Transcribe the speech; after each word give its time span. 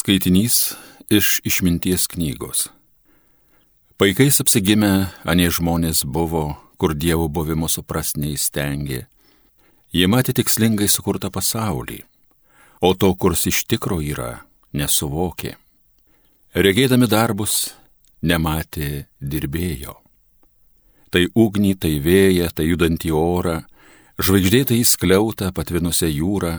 Skaitinys 0.00 0.72
iš 1.12 1.42
išminties 1.44 2.06
knygos. 2.08 2.70
Paikais 4.00 4.38
apsigimę 4.40 5.10
anie 5.28 5.50
žmonės 5.52 6.06
buvo, 6.08 6.56
kur 6.80 6.94
Dievo 6.96 7.26
buvimo 7.28 7.68
supras 7.68 8.14
neįstengė. 8.16 9.02
Jie 9.92 10.06
matė 10.08 10.32
tikslingai 10.38 10.86
sukurtą 10.88 11.28
pasaulį, 11.28 11.98
o 12.80 12.94
to, 12.96 13.10
kurs 13.12 13.44
iš 13.50 13.66
tikro 13.68 13.98
yra, 14.00 14.46
nesuvokė. 14.72 15.50
Regėdami 16.56 17.04
darbus, 17.04 17.74
nematė 18.24 19.04
dirbėjo. 19.20 19.98
Tai 21.12 21.26
ugnį, 21.34 21.74
tai 21.76 21.98
vėją, 22.00 22.48
tai 22.56 22.70
judantį 22.70 23.12
orą, 23.12 23.58
žvaigždėtą 24.16 24.80
įskliautą 24.80 25.52
patvinusią 25.52 26.08
jūrą, 26.08 26.54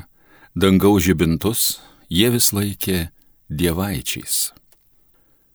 dangaus 0.54 1.08
žibintus, 1.10 1.82
jie 2.06 2.30
vis 2.38 2.52
laikė 2.54 3.00
dievaičiais. 3.52 4.52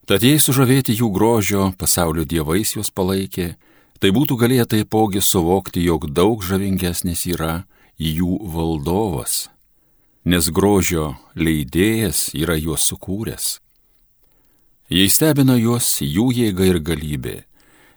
Tad 0.06 0.22
jei 0.22 0.38
sužavėti 0.38 0.94
jų 0.94 1.08
grožio 1.10 1.72
pasaulio 1.80 2.22
dievais 2.28 2.76
juos 2.76 2.92
palaikė, 2.94 3.56
tai 3.98 4.12
būtų 4.14 4.36
galėję 4.38 4.66
taipogi 4.76 5.22
suvokti, 5.24 5.82
jog 5.82 6.06
daug 6.12 6.44
žavingesnis 6.44 7.24
yra 7.26 7.64
jų 7.98 8.38
valdovas, 8.52 9.48
nes 10.24 10.50
grožio 10.52 11.16
leidėjas 11.34 12.28
yra 12.36 12.54
juos 12.60 12.86
sukūręs. 12.86 13.56
Jei 14.92 15.10
stebina 15.10 15.56
juos 15.58 15.96
jų 15.98 16.28
jėga 16.36 16.68
ir 16.70 16.78
galybė, 16.78 17.36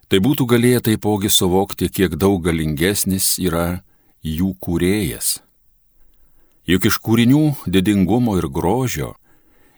tai 0.09 0.17
būtų 0.17 0.47
galėję 0.49 0.81
taipogi 0.89 1.29
suvokti, 1.29 1.91
kiek 1.93 2.17
daug 2.17 2.41
galingesnis 2.41 3.35
yra 3.37 3.83
jų 4.25 4.55
kūrėjas. 4.57 5.43
Juk 6.65 6.89
iš 6.89 6.97
kūrinių 7.05 7.43
didingumo 7.69 8.37
ir 8.41 8.49
grožio 8.49 9.13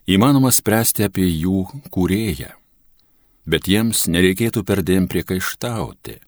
įmanoma 0.09 0.51
spręsti 0.51 1.05
apie 1.07 1.27
jų 1.27 1.65
kūrėją. 1.93 2.51
Bet 3.45 3.67
jiems 3.67 4.05
nereikėtų 4.07 4.63
perdėm 4.65 5.07
priekaištauti. 5.09 6.19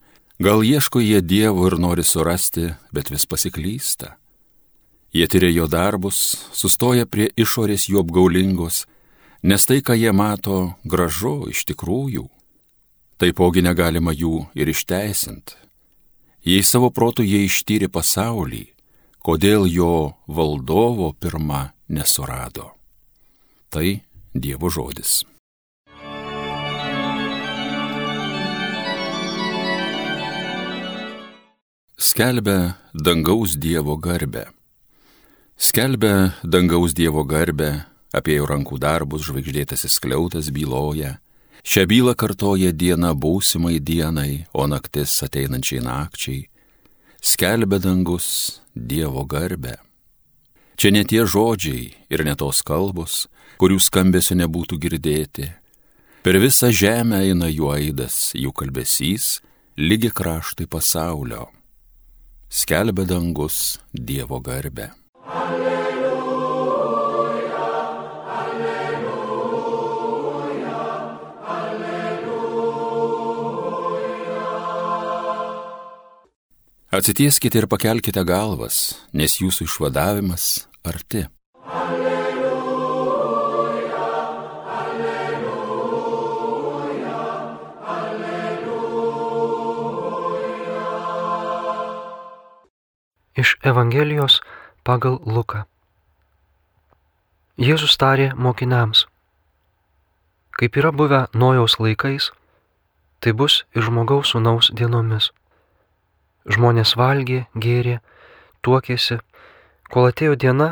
Gal 0.41 0.63
ieško 0.65 0.99
jie 0.99 1.21
Dievo 1.21 1.67
ir 1.69 1.77
nori 1.77 2.03
surasti, 2.03 2.73
bet 2.91 3.11
vis 3.13 3.25
pasiklysta. 3.29 4.17
Jie 5.13 5.27
tyria 5.29 5.51
jo 5.53 5.67
darbus, 5.69 6.17
sustoja 6.51 7.05
prie 7.05 7.29
išorės 7.37 7.85
jų 7.85 8.01
apgaulingos, 8.01 8.87
nes 9.45 9.65
tai, 9.69 9.83
ką 9.85 9.93
jie 9.93 10.11
mato, 10.11 10.73
gražu 10.83 11.51
iš 11.53 11.65
tikrųjų. 11.69 12.25
Taipogi 13.21 13.61
negalima 13.61 14.11
jų 14.11 14.47
ir 14.57 14.73
išteisinti. 14.73 15.59
Jei 16.43 16.65
savo 16.65 16.89
protų 16.91 17.23
jie 17.23 17.45
ištyrė 17.45 17.87
pasaulį, 17.93 18.65
kodėl 19.23 19.69
jo 19.69 20.17
valdovo 20.27 21.13
pirmą 21.13 21.69
nesurado. 21.87 22.73
Tai 23.73 23.89
Dievo 24.37 24.69
žodis. 24.69 25.23
Skelbia 31.97 32.77
dangaus 32.93 33.55
Dievo 33.57 33.97
garbę. 33.97 34.45
Skelbia 35.57 36.35
dangaus 36.43 36.93
Dievo 36.93 37.23
garbę, 37.25 37.85
apie 38.13 38.35
jo 38.37 38.45
rankų 38.45 38.77
darbus 38.77 39.25
žvaigždėtasis 39.25 39.97
kliautas 40.05 40.51
byloja. 40.53 41.15
Šią 41.65 41.87
bylą 41.89 42.13
kartoja 42.13 42.69
diena 42.69 43.15
būsimai 43.17 43.79
dienai, 43.81 44.45
o 44.53 44.67
naktis 44.69 45.15
ateinančiai 45.25 45.81
nakčiai. 45.81 46.45
Skelbia 47.17 47.81
dangus 47.81 48.61
Dievo 48.77 49.25
garbę. 49.25 49.79
Čia 50.83 50.91
ne 50.91 51.07
tie 51.07 51.23
žodžiai 51.23 51.95
ir 52.11 52.27
ne 52.27 52.35
tos 52.35 52.59
kalbos, 52.59 53.31
kurių 53.55 53.79
skambesio 53.79 54.35
nebūtų 54.35 54.75
girdėti. 54.83 55.45
Per 56.27 56.35
visą 56.43 56.75
žemę 56.75 57.23
eina 57.23 57.47
jų 57.47 57.71
aidas, 57.71 58.35
jų 58.35 58.51
kalbesys, 58.51 59.39
lygi 59.79 60.11
kraštai 60.11 60.67
pasaulio. 60.67 61.47
Skelbia 62.51 63.07
dangus 63.07 63.79
Dievo 63.95 64.43
garbę. 64.43 64.91
Alleluja, 65.23 66.51
alleluja, 68.27 69.23
alleluja. 71.55 72.43
Atsitieskite 76.91 77.63
ir 77.63 77.71
pakelkite 77.71 78.27
galvas, 78.27 78.99
nes 79.15 79.39
jūsų 79.39 79.63
išvadavimas 79.71 80.67
arti. 80.83 81.25
Iš 93.35 93.57
Evangelijos 93.63 94.41
pagal 94.83 95.17
Luką. 95.25 95.63
Jėzus 97.57 97.95
tarė 98.01 98.31
mokiniams, 98.37 99.05
kaip 100.57 100.77
yra 100.77 100.91
buvę 100.93 101.25
Nojaus 101.33 101.79
laikais, 101.79 102.31
tai 103.21 103.33
bus 103.33 103.63
ir 103.73 103.85
žmogaus 103.87 104.33
sunaus 104.33 104.69
dienomis. 104.73 105.31
Žmonės 106.49 106.95
valgė, 106.99 107.45
gėrė, 107.55 107.99
tuokėsi, 108.65 109.19
kol 109.93 110.09
atėjo 110.09 110.33
diena, 110.41 110.69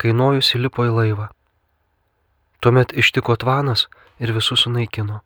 kai 0.00 0.14
Nojus 0.16 0.54
įlipo 0.56 0.86
į 0.88 0.94
laivą. 0.96 1.28
Tuomet 2.64 2.94
ištiko 2.96 3.36
tvanas 3.36 3.88
ir 4.22 4.32
visus 4.32 4.64
sunaikino. 4.64 5.20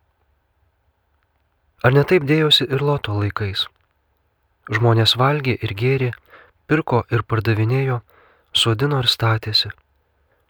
Ar 1.85 1.93
netaip 1.95 2.25
dėjosi 2.27 2.67
ir 2.67 2.83
Loto 2.83 3.15
laikais? 3.15 3.67
Žmonės 4.73 5.15
valgė 5.15 5.55
ir 5.63 5.73
gėrė, 5.79 6.11
pirko 6.67 7.03
ir 7.13 7.23
pardavinėjo, 7.23 8.01
sodino 8.51 8.99
ir 8.99 9.07
statėsi. 9.07 9.71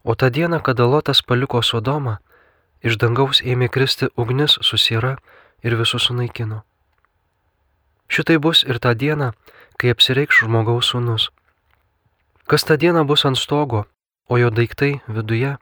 O 0.03 0.15
tą 0.15 0.31
dieną, 0.31 0.61
kada 0.63 0.87
Lotas 0.87 1.21
paliko 1.21 1.61
Sodomą, 1.61 2.17
iš 2.81 2.97
dangaus 2.97 3.43
ėmė 3.43 3.67
kristi 3.69 4.07
ugnis 4.15 4.57
susiera 4.63 5.17
ir 5.61 5.75
visus 5.75 6.07
sunaikino. 6.07 6.63
Šitai 8.07 8.37
bus 8.39 8.63
ir 8.63 8.79
tą 8.79 8.95
dieną, 8.95 9.33
kai 9.77 9.91
apsireikš 9.93 10.45
žmogaus 10.47 10.93
sūnus. 10.93 11.27
Kas 12.47 12.63
tą 12.63 12.77
dieną 12.77 13.03
bus 13.03 13.25
ant 13.25 13.37
stogo, 13.37 13.85
o 14.29 14.37
jo 14.37 14.49
daiktai 14.51 15.01
viduje, 15.07 15.57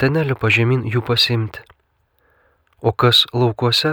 ten 0.00 0.16
nelipa 0.16 0.48
žemyn 0.48 0.86
jų 0.88 1.02
pasimti. 1.04 1.60
O 2.80 2.94
kas 2.96 3.26
laukuose, 3.36 3.92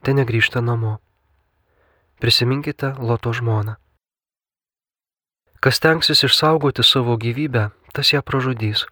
ten 0.00 0.16
negrįžta 0.16 0.64
namo. 0.64 0.96
Prisiminkite 2.16 2.94
Loto 2.96 3.34
žmoną. 3.36 3.76
Kas 5.60 5.84
tenksis 5.84 6.24
išsaugoti 6.24 6.82
savo 6.82 7.20
gyvybę, 7.20 7.68
tas 7.92 8.12
ją 8.12 8.24
pražudys, 8.24 8.86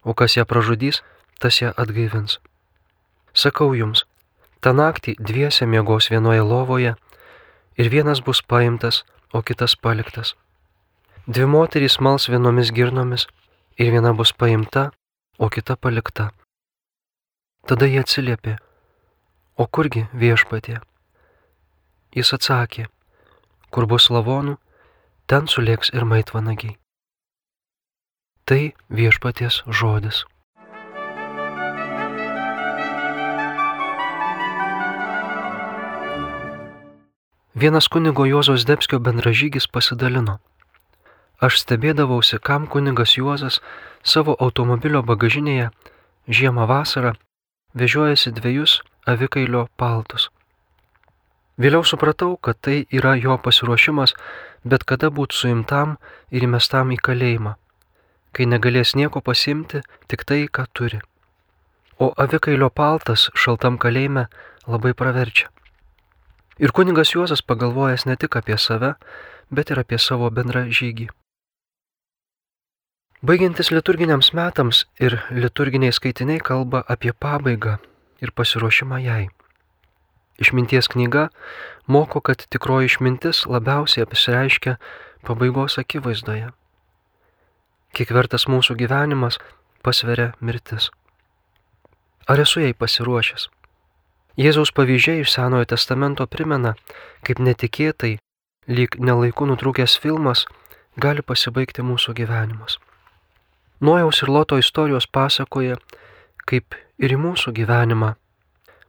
o 0.00 0.14
kas 0.14 0.40
ją 0.40 0.48
pražudys, 0.48 1.02
tas 1.44 1.60
ją 1.60 1.74
atgaivins. 1.76 2.38
Sakau 3.34 3.74
jums, 3.76 4.06
tą 4.64 4.72
naktį 4.72 5.18
dviese 5.20 5.66
miegos 5.66 6.08
vienoje 6.08 6.40
lovoje 6.40 6.94
ir 7.76 7.92
vienas 7.92 8.24
bus 8.24 8.40
paimtas, 8.40 9.04
o 9.32 9.42
kitas 9.42 9.76
paliktas. 9.76 10.38
Dvi 11.30 11.46
moterys 11.46 12.00
mals 12.02 12.24
vienomis 12.26 12.72
girnomis 12.74 13.28
ir 13.78 13.92
viena 13.94 14.10
bus 14.18 14.32
paimta, 14.34 14.88
o 15.38 15.46
kita 15.46 15.76
palikta. 15.78 16.24
Tada 17.70 17.86
jie 17.86 18.00
atsiliepė, 18.02 18.56
o 19.54 19.68
kurgi 19.70 20.02
viešpatė? 20.22 20.80
Jis 22.18 22.34
atsakė, 22.34 22.88
kur 23.70 23.86
bus 23.86 24.10
lavonų, 24.10 24.56
ten 25.30 25.46
sulėks 25.46 25.94
ir 25.94 26.08
maitvanagiai. 26.14 26.74
Tai 28.42 28.74
viešpaties 28.90 29.62
žodis. 29.70 30.24
Vienas 37.54 37.86
kunigo 37.86 38.26
Juozos 38.26 38.66
Debskio 38.66 38.98
bendražygis 38.98 39.70
pasidalino. 39.70 40.40
Aš 41.40 41.62
stebėdavausi, 41.62 42.38
kam 42.38 42.66
kunigas 42.66 43.16
Juozas 43.16 43.60
savo 44.04 44.36
automobilio 44.40 45.00
bagažinėje 45.02 45.70
žiemą 46.28 46.66
vasarą 46.68 47.14
vežiojasi 47.74 48.34
dviejus 48.36 48.80
avikailio 49.08 49.68
paltus. 49.76 50.28
Vėliau 51.60 51.84
supratau, 51.84 52.36
kad 52.36 52.56
tai 52.60 52.86
yra 52.92 53.14
jo 53.20 53.36
pasiruošimas 53.40 54.14
bet 54.64 54.84
kada 54.84 55.10
būti 55.10 55.36
suimtam 55.36 55.96
ir 56.30 56.44
įmestam 56.44 56.92
į 56.94 56.98
kalėjimą, 57.00 57.54
kai 58.36 58.46
negalės 58.46 58.94
nieko 58.96 59.22
pasimti, 59.24 59.82
tik 60.08 60.24
tai, 60.24 60.46
ką 60.48 60.66
turi. 60.72 61.00
O 62.00 62.12
avikailio 62.16 62.70
paltas 62.70 63.28
šaltam 63.34 63.78
kalėjime 63.78 64.28
labai 64.66 64.92
praverčia. 64.96 65.48
Ir 66.60 66.72
kuningas 66.76 67.14
Juozas 67.14 67.40
pagalvojęs 67.42 68.04
ne 68.06 68.16
tik 68.20 68.36
apie 68.36 68.56
save, 68.58 68.94
bet 69.50 69.70
ir 69.70 69.80
apie 69.80 69.98
savo 69.98 70.28
bendrą 70.30 70.66
žygį. 70.68 71.08
Baigiantis 73.20 73.68
liturginiams 73.68 74.30
metams 74.32 74.86
ir 74.96 75.18
liturginiai 75.36 75.92
skaitiniai 75.92 76.40
kalba 76.40 76.78
apie 76.88 77.12
pabaigą 77.12 77.74
ir 78.24 78.32
pasiruošimą 78.32 79.00
jai. 79.04 79.26
Išminties 80.40 80.88
knyga 80.88 81.26
moko, 81.84 82.22
kad 82.24 82.46
tikroji 82.48 82.88
išmintis 82.88 83.42
labiausiai 83.44 84.06
apsireiškia 84.06 84.78
pabaigos 85.28 85.76
akivaizdoje. 85.84 86.48
Kiek 87.92 88.16
vertas 88.16 88.48
mūsų 88.48 88.80
gyvenimas 88.80 89.36
pasveria 89.84 90.32
mirtis. 90.40 90.88
Ar 92.24 92.40
esu 92.40 92.64
jai 92.64 92.72
pasiruošęs? 92.72 93.50
Jėzaus 94.40 94.72
pavyzdžiai 94.72 95.26
iš 95.26 95.34
Senojo 95.36 95.68
testamento 95.68 96.24
primena, 96.24 96.72
kaip 97.20 97.36
netikėtai, 97.36 98.16
lyg 98.64 98.96
nelaikų 98.96 99.52
nutrūkęs 99.52 100.00
filmas, 100.00 100.48
gali 100.96 101.20
pasibaigti 101.20 101.84
mūsų 101.84 102.16
gyvenimas. 102.16 102.80
Nojaus 103.80 104.22
ir 104.22 104.28
Loto 104.28 104.58
istorijos 104.60 105.06
pasakoja, 105.06 105.78
kaip 106.44 106.76
ir 107.00 107.14
į 107.16 107.18
mūsų 107.20 107.54
gyvenimą, 107.56 108.10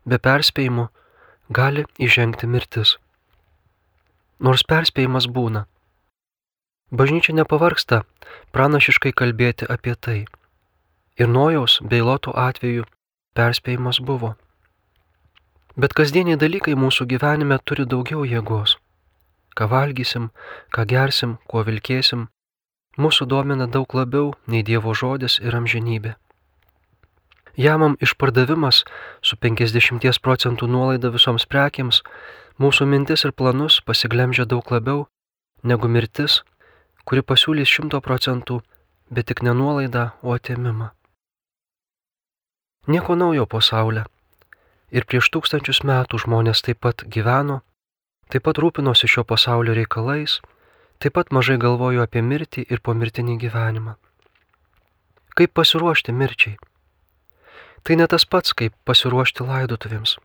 be 0.04 0.18
perspėjimų, 0.20 0.90
gali 1.50 1.86
įžengti 1.96 2.48
mirtis. 2.48 2.98
Nors 4.40 4.66
perspėjimas 4.68 5.30
būna. 5.32 5.64
Bažnyčia 6.92 7.32
nepavarksta 7.38 8.02
pranašiškai 8.52 9.14
kalbėti 9.16 9.68
apie 9.76 9.96
tai. 9.96 10.20
Ir 11.16 11.32
Nojaus 11.32 11.80
bei 11.88 12.04
Loto 12.04 12.36
atveju 12.36 12.84
perspėjimas 13.38 14.02
buvo. 14.04 14.34
Bet 15.80 15.96
kasdieniai 15.96 16.36
dalykai 16.36 16.76
mūsų 16.76 17.08
gyvenime 17.14 17.62
turi 17.64 17.88
daugiau 17.88 18.26
jėgos. 18.28 18.76
Ką 19.56 19.68
valgysim, 19.72 20.30
ką 20.76 20.84
gersim, 20.88 21.38
kuo 21.48 21.64
vilkėsim, 21.64 22.28
mūsų 22.98 23.28
domina 23.28 23.68
daug 23.68 23.94
labiau 23.96 24.34
nei 24.48 24.64
Dievo 24.64 24.94
žodis 24.94 25.40
ir 25.40 25.56
amžinybė. 25.56 26.16
Jamam 27.58 27.98
išpardavimas 28.00 28.84
su 29.22 29.36
50 29.36 30.20
procentų 30.24 30.68
nuolaida 30.68 31.12
visoms 31.12 31.46
prekiams 31.46 32.02
mūsų 32.60 32.88
mintis 32.88 33.26
ir 33.28 33.32
planus 33.32 33.82
pasiglemžia 33.82 34.46
daug 34.46 34.72
labiau 34.72 35.08
negu 35.64 35.88
mirtis, 35.88 36.42
kuri 37.06 37.22
pasiūlys 37.22 37.70
100 37.70 38.02
procentų, 38.02 38.62
bet 39.12 39.28
tik 39.28 39.44
ne 39.44 39.54
nuolaidą, 39.54 40.12
o 40.24 40.34
atėmimą. 40.34 40.90
Nieko 42.88 43.16
naujo 43.16 43.46
pasaulyje 43.46 44.08
Ir 44.92 45.06
prieš 45.08 45.30
tūkstančius 45.32 45.86
metų 45.88 46.20
žmonės 46.26 46.62
taip 46.68 46.82
pat 46.84 47.06
gyveno, 47.08 47.62
taip 48.28 48.44
pat 48.44 48.58
rūpinosi 48.60 49.08
šio 49.08 49.24
pasaulio 49.24 49.72
reikalais, 49.78 50.42
taip 51.02 51.16
pat 51.18 51.32
mažai 51.36 51.58
galvojo 51.62 52.04
apie 52.06 52.22
mirtį 52.26 52.66
ir 52.70 52.82
pomirtinį 52.86 53.38
gyvenimą. 53.42 53.96
Kaip 55.38 55.54
pasiruošti 55.58 56.14
mirčiai? 56.14 56.58
Tai 57.84 57.98
ne 57.98 58.08
tas 58.08 58.26
pats, 58.26 58.54
kaip 58.54 58.76
pasiruošti 58.86 59.48
laidotuvėms. 59.48 60.18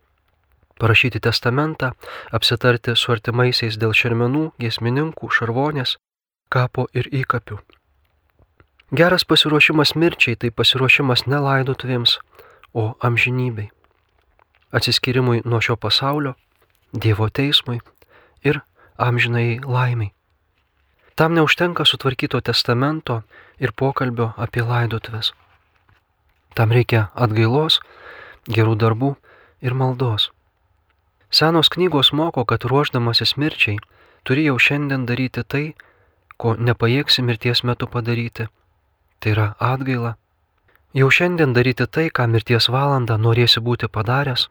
Parašyti 0.76 1.22
testamentą, 1.24 1.92
apsitarti 2.36 2.92
su 3.00 3.12
artimaisiais 3.14 3.78
dėl 3.80 3.94
šermenų, 3.96 4.50
giesmininkų, 4.60 5.30
šarvonės, 5.32 5.96
kapo 6.52 6.84
ir 6.92 7.08
įkapių. 7.22 7.62
Geras 8.92 9.24
pasiruošimas 9.24 9.96
mirčiai 9.96 10.36
tai 10.36 10.52
pasiruošimas 10.52 11.24
ne 11.26 11.40
laidotuvėms, 11.48 12.18
o 12.76 12.92
amžinybei 13.00 13.70
atsiskyrimui 14.76 15.40
nuo 15.44 15.60
šio 15.60 15.76
pasaulio, 15.76 16.34
Dievo 17.02 17.28
teismui 17.28 17.80
ir 18.44 18.60
amžinai 18.96 19.58
laimiai. 19.64 20.12
Tam 21.16 21.34
neužtenka 21.34 21.84
sutvarkyto 21.84 22.40
testamento 22.40 23.22
ir 23.58 23.72
pokalbio 23.72 24.32
apie 24.36 24.62
laidotves. 24.62 25.32
Tam 26.54 26.72
reikia 26.72 27.08
atgailos, 27.14 27.80
gerų 28.48 28.76
darbų 28.76 29.14
ir 29.64 29.74
maldos. 29.74 30.30
Senos 31.30 31.72
knygos 31.72 32.12
moko, 32.12 32.44
kad 32.44 32.64
ruoždamasis 32.64 33.36
mirčiai 33.36 33.78
turi 34.24 34.44
jau 34.44 34.58
šiandien 34.58 35.06
daryti 35.08 35.42
tai, 35.42 35.64
ko 36.36 36.54
nepajėgsi 36.54 37.24
mirties 37.24 37.64
metu 37.64 37.88
padaryti. 37.88 38.48
Tai 39.20 39.32
yra 39.32 39.48
atgaila. 39.58 40.16
Jau 40.92 41.08
šiandien 41.10 41.56
daryti 41.56 41.88
tai, 41.88 42.10
ką 42.12 42.28
mirties 42.28 42.68
valandą 42.68 43.16
norėsi 43.16 43.64
būti 43.64 43.88
padaręs 43.88 44.48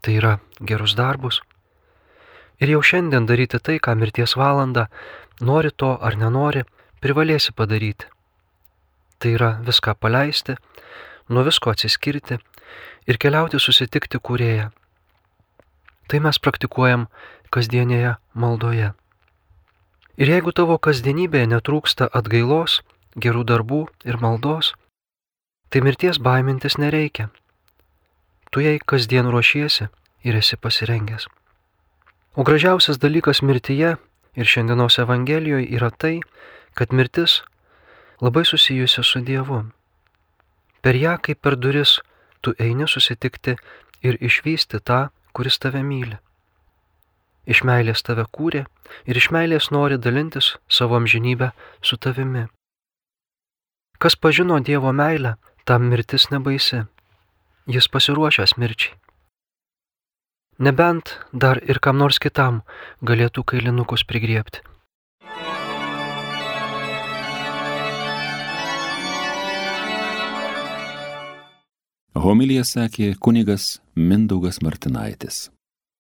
tai 0.00 0.16
yra 0.16 0.38
gerus 0.60 0.94
darbus. 0.96 1.40
Ir 2.60 2.74
jau 2.74 2.82
šiandien 2.84 3.26
daryti 3.28 3.60
tai, 3.60 3.78
ką 3.80 3.94
mirties 3.96 4.36
valanda, 4.36 4.88
nori 5.40 5.70
to 5.70 5.90
ar 6.00 6.16
nenori, 6.16 6.64
privalėsi 7.00 7.54
padaryti. 7.56 8.06
Tai 9.20 9.32
yra 9.36 9.50
viską 9.66 9.96
paleisti, 10.00 10.56
nuo 11.28 11.44
visko 11.44 11.72
atsiskirti 11.72 12.38
ir 13.08 13.18
keliauti 13.20 13.60
susitikti 13.60 14.20
kūrėją. 14.20 14.70
Tai 16.08 16.20
mes 16.24 16.38
praktikuojam 16.38 17.08
kasdienėje 17.54 18.16
maldoje. 18.34 18.92
Ir 20.20 20.32
jeigu 20.34 20.52
tavo 20.52 20.76
kasdienybėje 20.78 21.50
netrūksta 21.54 22.10
atgailos, 22.12 22.80
gerų 23.16 23.44
darbų 23.48 23.84
ir 24.04 24.20
maldos, 24.20 24.74
tai 25.70 25.84
mirties 25.86 26.18
baimintis 26.18 26.76
nereikia 26.78 27.30
tu 28.50 28.60
jai 28.60 28.78
kasdien 28.78 29.26
ruošiesi 29.30 29.88
ir 30.26 30.36
esi 30.36 30.56
pasirengęs. 30.56 31.26
O 32.34 32.42
gražiausias 32.44 32.98
dalykas 32.98 33.42
mirtyje 33.42 33.96
ir 34.36 34.46
šiandienos 34.46 34.98
Evangelijoje 35.02 35.68
yra 35.76 35.90
tai, 35.90 36.20
kad 36.74 36.92
mirtis 36.92 37.40
labai 38.20 38.44
susijusi 38.44 39.02
su 39.02 39.20
Dievu. 39.20 39.64
Per 40.80 40.96
ją 40.96 41.16
kaip 41.22 41.40
per 41.42 41.56
duris 41.56 41.98
tu 42.40 42.54
eini 42.58 42.88
susitikti 42.88 43.56
ir 44.02 44.16
išvysti 44.20 44.80
tą, 44.80 45.08
kuris 45.32 45.58
tave 45.58 45.82
myli. 45.82 46.16
Iš 47.46 47.64
meilės 47.64 48.04
tave 48.06 48.24
kūrė 48.36 48.64
ir 49.06 49.16
iš 49.16 49.30
meilės 49.34 49.70
nori 49.74 49.98
dalintis 49.98 50.54
savo 50.68 50.96
amžinybę 51.00 51.50
su 51.82 51.96
tavimi. 51.96 52.46
Kas 53.98 54.16
pažino 54.16 54.60
Dievo 54.60 54.92
meilę, 54.92 55.36
tam 55.64 55.90
mirtis 55.90 56.30
nebaisi 56.30 56.84
jis 57.66 57.88
pasiruošęs 57.88 58.56
mirčiai. 58.56 58.96
Nebent 60.60 61.16
dar 61.32 61.56
ir 61.64 61.78
kam 61.80 61.96
nors 61.96 62.18
kitam 62.20 62.58
galėtų 63.00 63.46
kailinukus 63.48 64.02
prigriepti. 64.04 64.60
Homilija 72.12 72.66
sakė 72.68 73.14
kunigas 73.16 73.78
Mindaugas 73.96 74.60
Martinaitis. 74.60 75.46